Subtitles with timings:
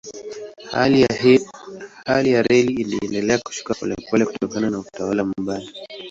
[2.05, 5.67] Hali ya reli iliendelea kushuka polepole kutokana na utawala mbaya.